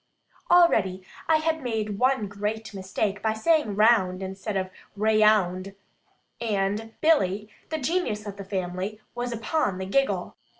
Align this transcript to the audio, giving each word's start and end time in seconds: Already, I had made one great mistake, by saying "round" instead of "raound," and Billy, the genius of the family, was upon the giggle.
Already, 0.49 1.05
I 1.27 1.35
had 1.37 1.61
made 1.61 1.99
one 1.99 2.27
great 2.27 2.73
mistake, 2.73 3.21
by 3.21 3.33
saying 3.33 3.75
"round" 3.75 4.23
instead 4.23 4.57
of 4.57 4.71
"raound," 4.97 5.75
and 6.41 6.95
Billy, 7.01 7.49
the 7.69 7.77
genius 7.77 8.25
of 8.25 8.37
the 8.37 8.43
family, 8.43 8.99
was 9.13 9.31
upon 9.31 9.77
the 9.77 9.85
giggle. 9.85 10.35